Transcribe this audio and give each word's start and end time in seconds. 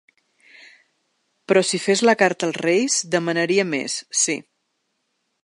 Però 1.51 1.63
si 1.71 1.81
fes 1.83 2.03
la 2.11 2.15
carta 2.23 2.49
als 2.49 2.59
reis, 2.65 2.99
demanaria 3.17 3.69
més, 3.75 4.01
sí. 4.25 4.39